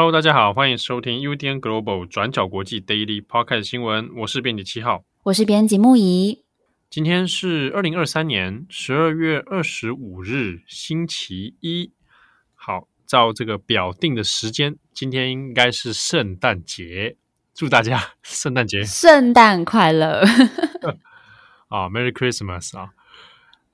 [0.00, 4.08] Hello，大家好，欢迎收听 UDN Global 转角国际 Daily Podcast 新闻。
[4.16, 6.42] 我是编辑七号，我是编辑木仪。
[6.88, 11.92] 今天是二零二三年十二月二十五日，星期一。
[12.54, 17.18] 好，照这个表定的时间，今天应该是圣诞节，
[17.52, 20.24] 祝大家 圣诞节圣诞快乐
[21.68, 22.92] 啊，Merry Christmas 啊！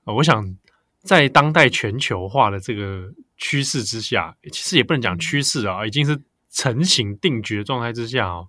[0.03, 0.57] 我想
[0.99, 3.13] 在当代全球化的这个。
[3.37, 6.19] 趋势之下，其实也不能讲趋势啊，已经是
[6.49, 8.47] 成型定局的状态之下哦。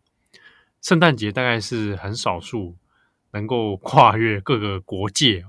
[0.80, 2.76] 圣诞节大概是很少数
[3.32, 5.44] 能够跨越各个国界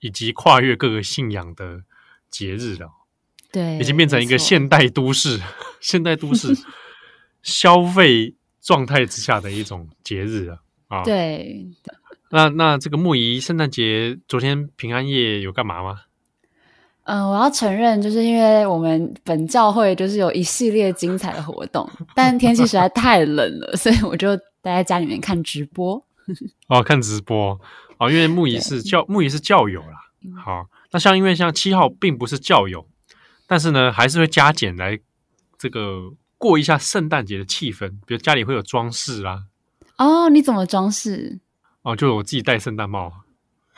[0.00, 1.82] 以及跨越各个信仰的
[2.30, 2.90] 节日了，
[3.52, 5.40] 对，已经变成一个现代都市、
[5.80, 6.56] 现代都市
[7.42, 11.04] 消费状态之下的一种节日了啊。
[11.04, 11.66] 对，
[12.30, 16.02] 那那这个木仪圣诞节昨天平安夜有干嘛吗？
[17.08, 26.04] 嗯，我要承认，就是因为我们本教会就是有一系列精彩的活动，但天气实在太冷了， 所以我就待在家里面看直播。
[26.68, 27.58] 哦，看直播
[27.96, 29.96] 哦，因为木仪是教木仪是教友啦。
[30.44, 32.86] 好，那像因为像七号并不是教友，
[33.46, 34.98] 但是呢，还是会加减来
[35.56, 39.44] 这个过一下圣诞节的气氛，比如家里会有装饰啦。
[39.96, 41.38] 哦，你怎么装饰？
[41.80, 43.10] 哦，就是我自己戴圣诞帽。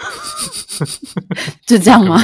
[1.64, 2.20] 就这样吗？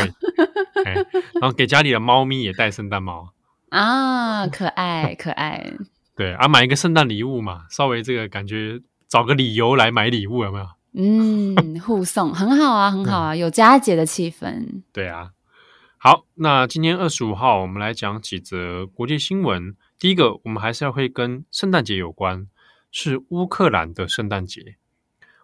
[0.84, 0.94] 欸、
[1.40, 3.32] 然后给家里的猫咪也戴圣诞帽
[3.70, 5.72] 啊，可 爱可爱。
[6.16, 10.66] 对啊，买一个圣诞礼物嘛，稍微这个感觉找个理由来买礼物有没有？
[10.98, 14.82] 嗯，互送很好啊，很好啊，有佳节的气氛。
[14.94, 15.32] 对啊，
[15.98, 19.76] 好，那今天二十五号，我们来讲几则国际新闻。
[19.98, 22.46] 第一个，我们还是要会跟圣诞节有关，
[22.90, 24.76] 是乌克兰的圣诞节。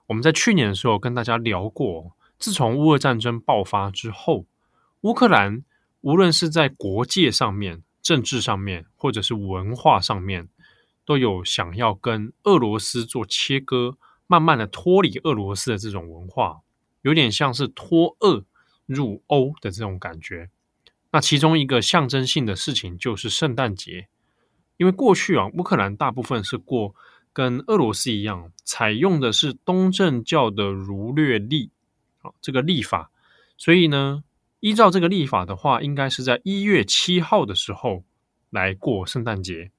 [0.07, 4.47] 我们在去年的时候跟大家聊过，自从乌俄战争爆发之后。
[5.03, 5.65] 乌克兰
[6.01, 10.49] 无论是在国界上面、政治上面，或者是文化上面，
[11.05, 13.97] 都有想要跟俄罗斯做切割，
[14.29, 16.61] 慢慢的脱离俄罗斯的这种文化，
[17.03, 18.45] 有点像是脱俄
[18.87, 20.51] 入欧的这种感觉。
[21.11, 24.07] 那其中一个象征性的事情就是圣诞节，
[24.77, 26.95] 因为过去啊，乌克兰大部分是过
[27.33, 31.71] 跟俄罗斯一样，采用的是东正教的儒略历，
[32.19, 33.11] 好，这个历法，
[33.57, 34.23] 所以呢。
[34.63, 38.05] 依照这个历法的话，应该是在一月七号的时候
[38.49, 39.73] 来过圣诞节。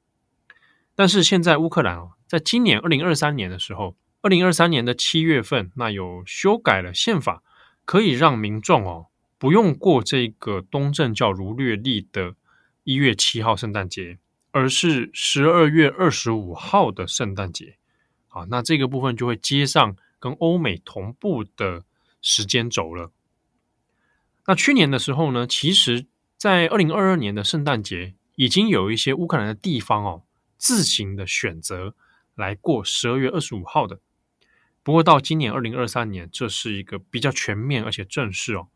[0.94, 7.41] 但是现在乌克兰哦，在今年二零二三年的时候，二零二三年的七月份，那有修改了宪法，
[7.85, 9.07] 可以让民众哦
[9.38, 12.35] 不用过这个东正教儒略历的
[12.83, 14.19] 一月七号圣诞节，
[14.51, 17.77] 而是十二月二十五号的圣诞节。
[18.27, 21.85] 好，那这个部分就会接上跟欧美同步的
[22.22, 23.11] 时间轴了。
[24.45, 26.05] 那去年的时候呢，其实，
[26.35, 30.23] 在二零二二年的圣诞节，已经有一些乌克兰的地方哦，
[30.57, 31.95] 自行的选择
[32.35, 34.01] 来过十二月二十五号的。
[34.83, 38.67] 不过到今年二零二三年，这是一个比较全面而且正式哦。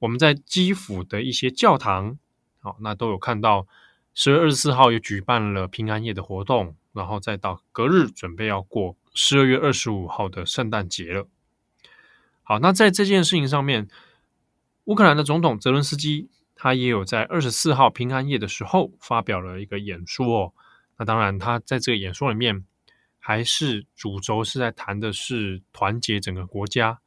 [0.00, 2.18] 我们在基辅的一些教堂，
[2.58, 3.68] 好，那都有看到
[4.12, 11.28] 十月二十四号也举办了平安夜的活动，然后再到隔日准备要过十二月二十五号的圣诞节了。
[12.42, 13.86] 好，那在这件事情上面。
[14.84, 20.52] 乌克兰的总统泽伦斯基，他也有在二十四号平安夜的时候发表了一个演说哦。
[20.98, 22.64] 那当然，他在这个演说里面，
[23.18, 26.98] 还是主轴是在谈的是团结整个国家。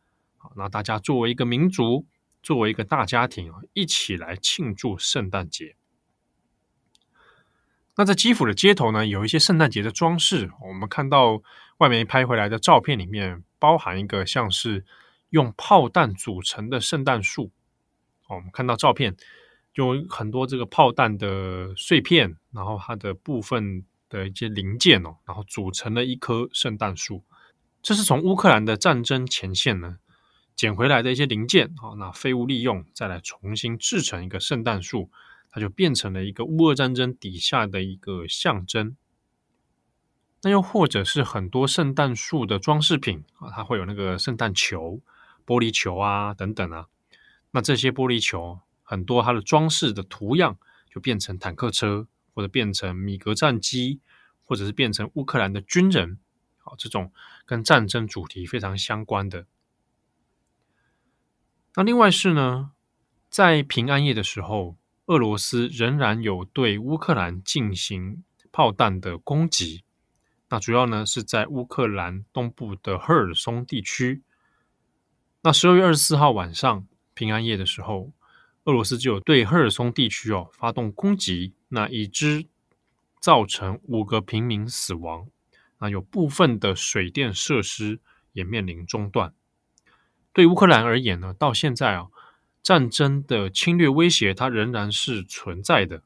[0.55, 2.05] 那大家作为一个民族，
[2.41, 5.75] 作为一个大家庭，一起来庆祝圣诞节。
[7.97, 10.49] 那在基辅的街头呢，有一些圣诞节的装饰。
[10.67, 11.41] 我们看到
[11.79, 14.85] 外面拍回来的照片里面，包含一个像是
[15.29, 17.51] 用炮弹组成的圣诞树。
[18.27, 19.15] 哦，我们看到照片，
[19.73, 27.23] 有很多这个炮弹的碎片，然后它的部分的一些零件哦，然后组成了一棵圣诞树。
[27.81, 29.97] 这是从乌克兰的战争前线呢
[30.55, 35.11] 捡回来的一些零件，好，那废物利用，再来重新制成一个圣诞树，
[35.51, 38.95] 它就变成了一个乌俄战争底下的一个象征。
[40.41, 45.01] 那又或者是很多圣诞树的装饰品啊，它会有那个圣诞球、
[45.45, 46.87] 玻璃球啊等等啊。
[47.55, 50.57] 那这些玻璃球很多，它的装饰的图样
[50.91, 54.01] 就变成坦克车，或者变成米格战机，
[54.43, 56.19] 或者是变成乌克兰的军人，
[56.57, 57.13] 好，这种
[57.45, 59.45] 跟战争主题非常相关的。
[61.75, 62.71] 那另外是呢，
[63.29, 64.75] 在平安夜的时候，
[65.05, 69.85] 俄罗斯仍然有对乌克兰进行炮弹的攻击。
[70.49, 74.23] 那主要呢是在乌克兰东部的赫尔松地区。
[75.43, 76.85] 那十二月二十四号晚上。
[77.15, 78.11] 平安夜的时候，
[78.65, 82.45] 俄罗斯就有对赫尔松地区哦发动攻击，那已知
[83.19, 85.27] 造成五个平民死亡，
[85.79, 87.99] 那有部分的水电设施
[88.33, 89.33] 也面临中断。
[90.33, 92.07] 对乌克兰而言呢，到现在啊，
[92.61, 96.03] 战争的侵略威胁它仍然是存在的。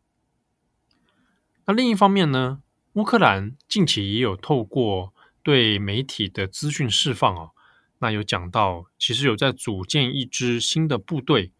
[1.65, 2.61] 那另一方面呢，
[2.93, 7.51] 乌克兰近期也有透过对媒体的资讯释放哦，
[7.99, 11.51] 那有讲到，其实有在组建一支新的部队。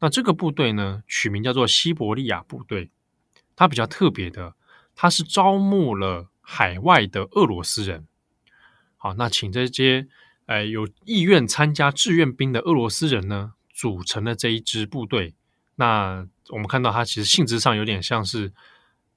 [0.00, 2.90] 那这个部队呢，取名叫做西伯利亚部队。
[3.56, 4.54] 它比较特别的，
[4.94, 8.06] 它是招募了海外的俄罗斯人。
[8.96, 10.06] 好，那请这些
[10.46, 15.34] 呃有意愿参加志愿兵的俄罗斯人呢，组成了这一支部队。
[15.74, 18.52] 那我们看到，它其实性质上有点像是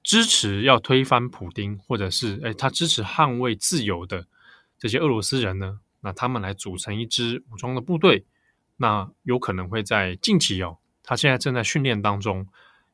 [0.02, 4.26] 支持要推翻普丁，或者是诶他支持捍卫自由的
[4.76, 5.78] 这些俄罗斯人呢。
[6.02, 8.26] 那他们来组成一支武装的部队。
[8.76, 12.46] 那有可能会在近期哦，他现在正在训练当中，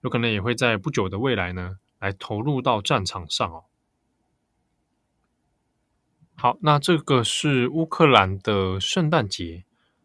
[0.02, 3.64] 有可能也会在不久的未来呢，来投入到战场上哦。
[6.34, 9.64] 好，那这个是乌克兰的圣诞节。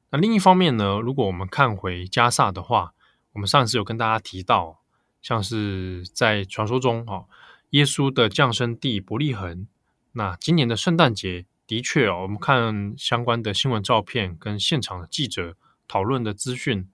[0.10, 2.94] 那另一方面呢，如果我们看回加萨的话，
[3.34, 4.80] 我们上次有跟大家提到，
[5.22, 7.28] 像是在传说中哦，
[7.72, 9.68] 耶稣的降生地伯利恒。
[10.14, 15.58] 那今年的圣诞节的确哦，我们看相关的新闻照片跟现场的记者。
[15.88, 16.88] 讨论的资讯，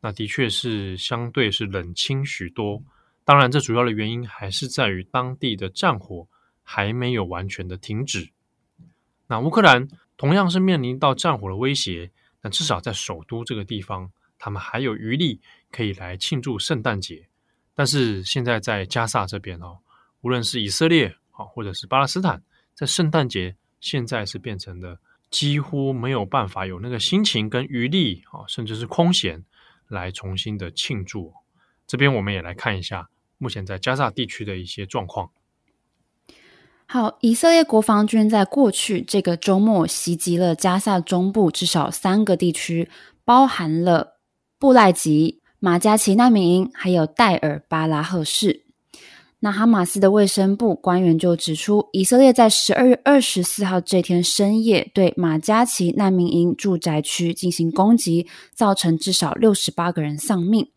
[0.00, 2.82] 那的确是相对是冷清许多。
[3.24, 6.26] 当然，这主要的原因还是在于当地的战火
[6.62, 8.30] 还没有完全的停止。
[9.26, 9.86] 那乌克兰
[10.16, 15.40] 同样是面临到战火的威胁，但至少在首都这个地方，他们还有余力
[15.70, 17.28] 可以来庆祝圣诞节。
[17.74, 19.78] 但是现在在加萨这边哦，
[20.22, 22.42] 无论是以色列啊，或者是巴勒斯坦，
[22.74, 24.98] 在圣诞节现在是变成了。
[25.30, 29.42] 几乎没有办法有那个心情跟余力啊，甚至是空闲
[29.88, 31.32] 来重新的庆祝。
[31.86, 33.08] 这边我们也来看一下
[33.38, 35.30] 目前在加萨地区的一些状况。
[36.84, 42.90] 好，以色列国防军在过去这个周末袭击了加萨中部至少三个地区，
[43.24, 44.20] 包含了
[44.58, 48.66] 布赖吉、马加奇难民营，还有代尔巴拉赫市。
[49.44, 60.68] 那哈马斯的卫生部官员就指出，以色列在十二月二十四号这天深夜对马加奇难民营住宅区进行攻击，造成至少六十八个人丧命。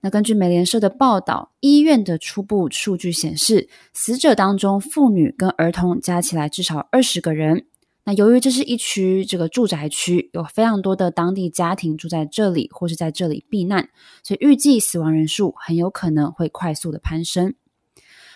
[0.00, 7.66] 那根据美联社的报道，医院的初步数据显示，死者当中妇女跟儿童加起来至少二十个人。
[8.04, 13.88] 那由于这是一区这个住宅区，有非常多的当地家庭住在这里或是在这里避难，
[14.22, 17.54] 所以预计死亡人数很有可能会快速的攀升。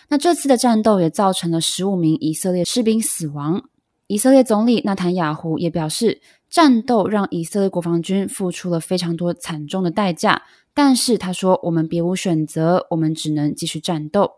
[0.09, 3.69] 那这次的战斗也造成了十五名以色列士兵死亡。
[4.07, 10.43] 以色列总理纳坦雅胡也表示，战斗让以色列国防军付出了非常多惨重的代价。
[10.73, 14.33] 但是他说，我们别无选择，我们只能继续战斗。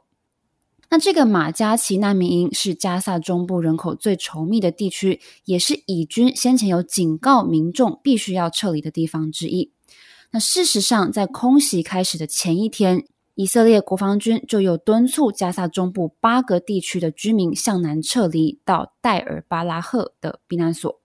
[0.89, 9.71] 那这个马加奇难民营是加萨中部人口最稠密的地区，也是以军先前有警告民众必须要撤离的地方之一。
[10.31, 13.05] 那事实上，在空袭开始的前一天，
[13.39, 20.99] 以色列国防军就又敦促加萨中部八个地区的居民向南撤离到代尔巴拉赫的避难所。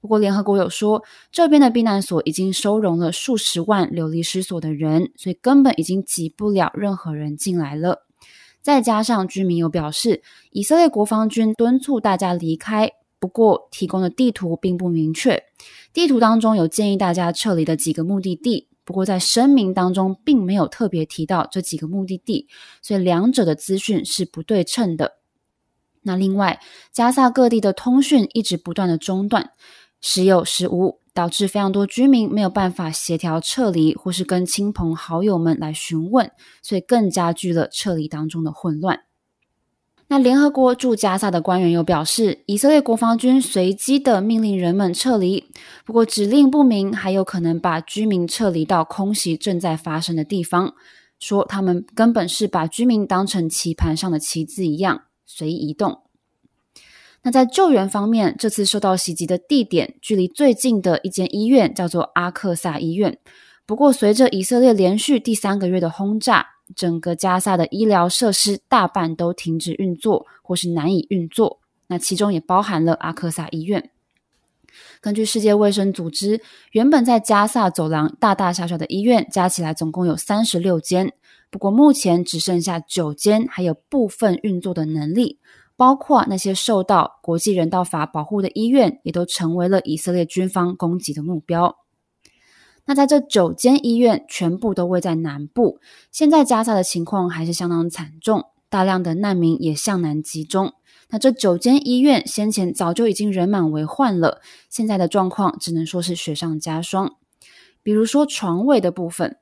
[0.00, 8.04] 不过，联合国有说，这边的避难所已经收容了数十万流离失所的人，所以根本已经挤不了任何人进来了。
[8.60, 12.90] 再加上居民有表示，以色列国防军敦促大家离开，
[13.20, 15.40] 不过提供的地图并不明确。
[15.92, 18.66] 地图当中有建议大家撤离的几个目的地。
[18.86, 22.46] 不过，在声明当中并没有特别提到这几个目的地，
[22.80, 25.16] 所以两者的资讯是不对称的。
[26.02, 26.60] 那另外，
[26.92, 29.50] 加萨各地的通讯一直不断的中断，
[30.00, 36.30] 时有时无，导致非常多居民没有办法协调撤离，或是跟亲朋好友们来询问，
[36.62, 39.00] 所以更加剧了撤离当中的混乱。
[40.08, 45.44] 那联合国驻加萨的官员又表示，以色列国防军随机的命令人们撤离，
[45.84, 50.74] 不过指令不明，还有可能把居民撤离到空袭正在发生的地方，
[51.18, 56.02] 说他们根本是把居民当成棋盘上的棋子一样随意移动。
[57.22, 63.18] 那在救援方面，这次受到袭击的地点距离最近的一间医院叫做阿克萨医院，
[63.66, 66.55] 不过随着以色列连续第三个月的轰炸。
[66.74, 71.60] 整个加萨的医疗设施大半都停止运作，或是难以运作。
[71.86, 73.90] 那其中也包含了阿克萨医院。
[75.00, 76.40] 根据世界卫生组织，
[76.72, 81.12] 原本在加萨走廊大大小小的医院加起来总共有三十六间，
[81.50, 85.38] 不过目前只剩下九间，还有部分运作的能力。
[85.78, 91.76] 包括那些受到国际人道法保护的医院，也都成为了以色列军方攻击的目标。
[92.86, 100.72] 那在这九间医院全部都位在南部，现在加萨的情况还是相当惨重，大量的难民也向南集中。
[101.08, 107.14] 那这九间医院先前早就已经人满为患了，现在的状况只能说是雪上加霜。
[107.82, 109.36] 比如说床位的部分，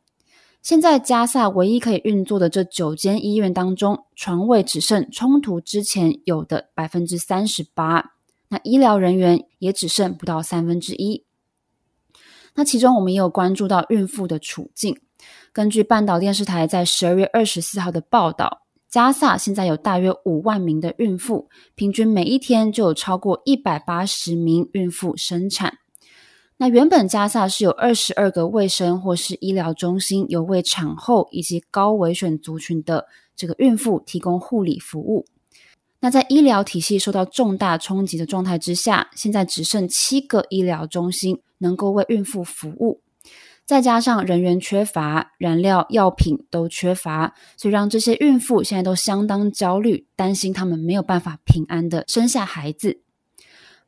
[0.60, 8.12] 现在加萨唯一可以运作的这九间医院当中，床位只剩冲突之前有的百分之三十八，
[8.48, 11.24] 那医疗人员也只剩不到三分之一。
[12.54, 15.00] 那其中我们也有关注到孕妇的处境。
[15.52, 25.78] 根据半岛电视台在十二月二十四号的报道，加萨现在有大约五万名的孕妇，平均每一天就有超过一百八十名孕妇生产。
[26.56, 35.26] 那原本加萨是有二十二个卫生或是医疗中心，有为产后以及高危险族群的这个孕妇提供护理服务。
[36.04, 43.00] 那在医疗体系受到重大冲击的状态之下，现在只剩七个医疗中心能够为孕妇服务，
[43.64, 53.00] 再加上人员缺乏、燃料、药品都缺乏，所以让这些孕妇现在都相当焦虑，担心他们没有办法平安的生下孩子。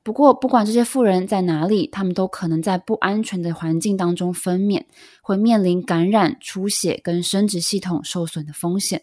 [0.02, 4.85] 不过，不管这些妇人在哪里，他们都可能在不安全的环境当中分娩，
[5.20, 9.02] 会面临感染、出血跟生殖系统受损的风险。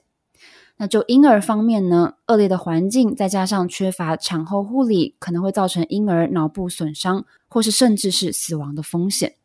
[0.77, 9.35] 那就婴儿方面呢，恶劣的环境再加上缺乏产后护理，可能会造成婴儿脑部损伤，或是甚至是死亡的风险。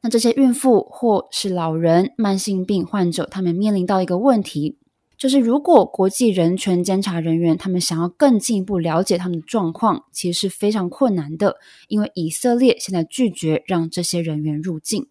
[0.00, 4.78] 那这些孕妇或是老人、慢性病患者，他们面临到一个问题，
[5.18, 15.09] 就是如果国际人权监察人员他们想要更进一步了解他们的状况，其实是非常困难的，因为以色列现在拒绝让这些人员入境。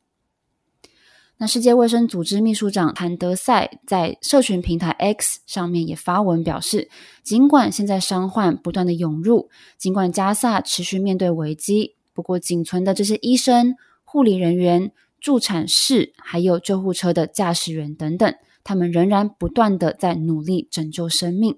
[1.41, 6.89] 那世界卫生组织秘书长谭德赛在社群平台 X 上面也发文表示，
[7.23, 14.91] 尽管现在伤患不断的涌入，尽管加萨持续面对危机，不过仅存的这些医生、护理人员、
[15.21, 21.57] 助产士，还有救护车的驾驶员等等，他们仍然不断的在努力拯救生命。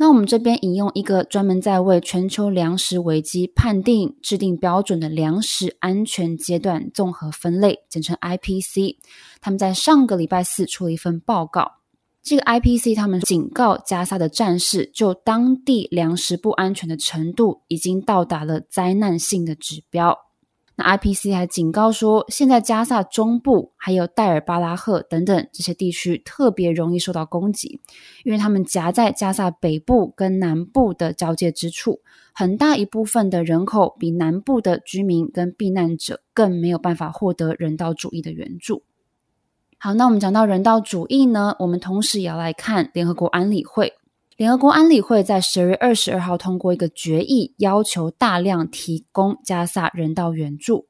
[0.00, 8.98] 那我们这边引用一个专门在为全球粮食危机判定、制定标准的粮食安全阶段综合分类，简称 IPC。
[9.40, 11.78] 他们在上个礼拜四出了一份报告。
[12.22, 20.27] 这个 IPC 他们警告加沙的战士，就当地粮食不安全的程度已经到达了灾难性的指标。
[20.80, 27.80] 那 IPC 还警告说，现在加萨中部还有戴尔巴拉赫等等这些地区特别容易受到攻击，
[28.22, 31.98] 因为他们夹在加萨北部跟南部的交界之处，
[32.32, 38.84] 很大一部分的人口比南部的居民跟避难者更没有办法获得人道主义的援助。
[39.80, 43.94] 好，那我们讲到人道主义呢，我们同时也要来看联合国安理会。
[44.38, 50.86] 联合国安理会在十月二十二号通过一个决议，要求大量提供加萨人道援助。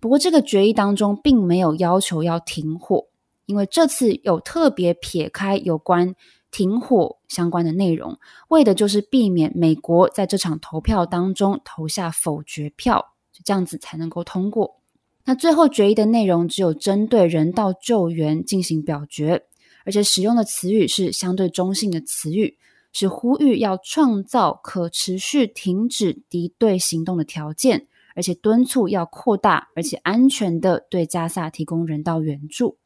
[0.00, 3.06] 不过，这个决议当中并没有要求要停火，
[3.46, 6.16] 因为这次有特别撇开有关
[6.50, 8.18] 停火相关的内容，
[8.48, 14.80] 为的就是避免美国在这场投票当中投下否决票，就这样子才能够通过。
[15.24, 19.44] 那最后决议的内容只有针对人道救援进行表决，
[19.84, 22.56] 而且使用的词语是相对中性的词语。
[22.92, 32.76] 是呼吁要创造可持续停止敌对行动的条件，而且敦促要扩大而且安全的对加萨提供人道援助。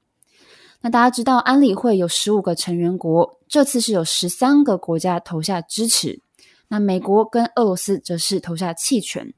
[0.80, 6.20] 那大家知道，安理会有十五个成员国，这次是有十三个国家投下支持。
[6.68, 9.32] 那美国跟俄罗斯则是投下弃权。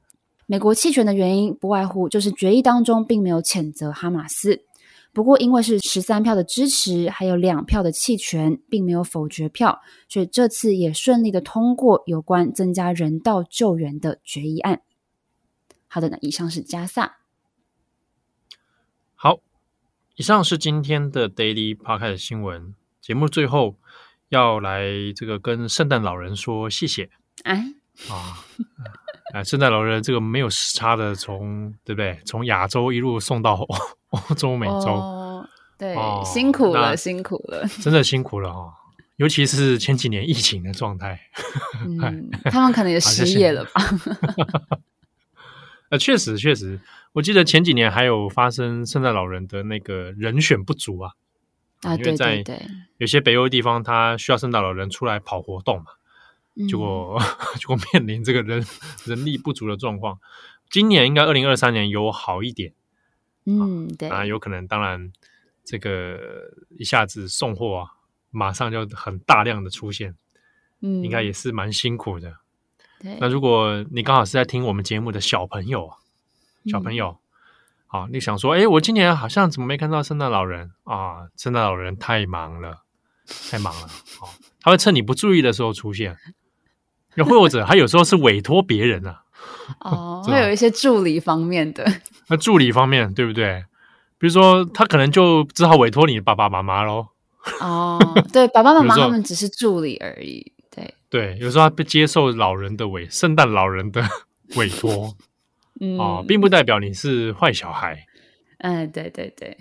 [0.46, 4.65] 美国弃权的原因不外乎就是决议当中并没有谴责哈马斯。
[5.16, 9.80] 不过，因为是十三票的支持，还有两票的弃权，并没有否决票，
[10.11, 14.82] 所以这次也顺利的通过有关增加人道救援的决议案。
[15.88, 17.16] 好的，那以上是加萨。
[19.14, 19.38] 好，
[20.16, 22.75] 以上是今天的 Daily Podcast 新闻。
[23.00, 23.76] 节目最后
[24.28, 24.85] 要来
[25.16, 27.08] 这个跟圣诞老人说谢谢。
[27.44, 27.73] 哎，
[28.11, 28.44] 啊。
[29.32, 32.20] 啊，圣诞老人这个没有时差的从，从对不对？
[32.26, 33.66] 从亚洲一路送到
[34.28, 38.73] 欧洲、美洲，哦、对、哦，辛苦了，辛苦了，真的辛苦了哈、哦！
[39.16, 41.20] 尤其是前几年疫情的状态，
[41.85, 43.82] 嗯、他们可能也失业了吧？
[45.90, 46.80] 呃，确实，确实，
[47.12, 51.12] 我记得前几年还有发生圣诞老人的那个人选不足啊，
[51.82, 52.44] 啊，因为在
[52.99, 55.85] 有些北欧地方，他需要圣诞老人出来跑活动嘛。
[56.66, 57.20] 结果，
[57.61, 58.64] 结果面临这个人
[59.04, 60.18] 人力不足的状况。
[60.70, 62.73] 今年应该二零二三年有好一点，
[63.46, 64.66] 嗯，对啊，有可能。
[64.66, 65.10] 当然，
[65.64, 66.18] 这个
[66.78, 67.90] 一下子送货啊，
[68.30, 70.14] 马上就很大量的出现，
[70.82, 72.36] 嗯，应该也是蛮辛苦的。
[73.00, 75.90] 对，那如果你刚好是在听我们节目的小朋友，
[76.66, 77.18] 小朋友，
[77.86, 81.28] 好、嗯啊，你想说，哎，我今年好像怎么没看到圣诞老人啊？
[81.36, 82.82] 圣诞老人太忙了。
[83.50, 83.88] 太忙了，
[84.20, 84.28] 哦，
[84.60, 86.16] 他会趁你不注意的时候出现。
[87.16, 89.24] 又或者他有时候是委托别人啊，
[89.81, 91.85] 哦，会有一些助理方面的。
[92.28, 93.64] 那助理方面对不对？
[94.19, 97.09] 比如说他可能就只好委托你的爸爸妈妈喽。
[97.61, 97.99] 哦，
[98.33, 100.52] 对，爸爸妈妈 他们只是助理而已。
[100.75, 104.02] 对对，有时候他不接受老人的委，圣诞老人的
[104.57, 105.14] 委托，
[105.81, 108.07] 嗯、哦，并不代表你是坏小孩。
[108.59, 109.57] 嗯，对对对。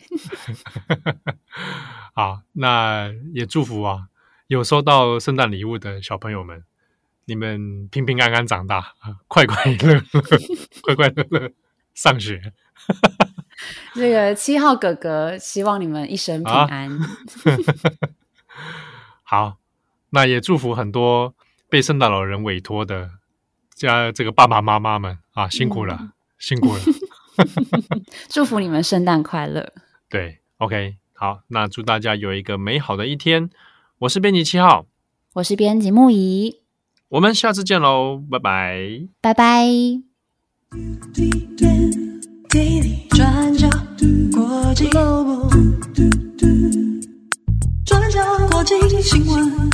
[2.16, 4.08] 好，那也祝福啊，
[4.48, 6.64] 有收到圣诞礼物的小朋友们，
[7.26, 8.94] 你们平平安安长大，
[9.28, 10.04] 快快乐乐，
[10.84, 11.52] 快快乐乐
[11.94, 12.54] 上学。
[13.96, 16.92] 这个七号哥哥希望你们一生平安。
[16.92, 17.10] 啊、
[19.24, 19.58] 好，
[20.12, 21.34] 那也祝福很多
[21.70, 23.12] 被圣诞老人委托的
[23.74, 26.82] 家这个爸爸妈妈们啊，辛苦了，嗯、辛苦了。
[28.30, 29.74] 祝福你们圣诞快乐。
[30.10, 33.50] 对，OK，好，那祝大家有一个美好的一天。
[34.00, 34.86] 我是编辑七号，
[35.34, 36.60] 我是编辑木仪，
[37.10, 39.66] 我们下次见喽，拜拜，拜拜。
[44.92, 45.50] Global
[47.86, 49.70] 转交国际新闻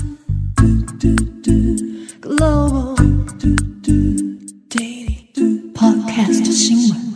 [2.21, 2.95] ，Global
[5.73, 7.10] Podcast 新闻。